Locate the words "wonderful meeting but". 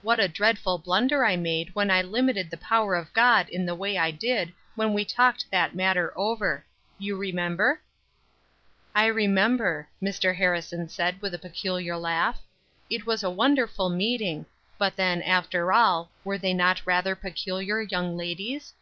13.28-14.96